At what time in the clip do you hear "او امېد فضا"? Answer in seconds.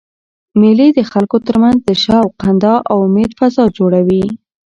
2.91-3.65